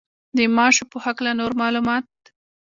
د 0.37 0.39
ماشو 0.57 0.83
په 0.91 0.97
هکله 1.05 1.31
نور 1.39 1.51
معلومات. 1.61 2.05